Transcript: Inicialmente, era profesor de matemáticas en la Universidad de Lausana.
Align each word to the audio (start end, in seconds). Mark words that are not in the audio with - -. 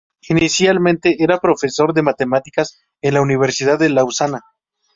Inicialmente, 0.29 1.17
era 1.19 1.37
profesor 1.39 1.93
de 1.93 2.01
matemáticas 2.01 2.75
en 3.03 3.13
la 3.13 3.21
Universidad 3.21 3.77
de 3.77 3.89
Lausana. 3.91 4.41